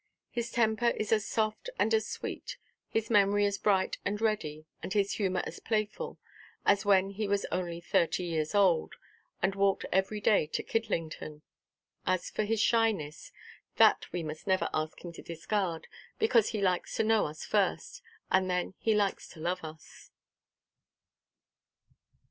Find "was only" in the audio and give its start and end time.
7.27-7.79